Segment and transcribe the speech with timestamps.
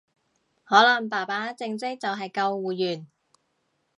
[0.63, 3.05] 可能爸爸正職就係救護員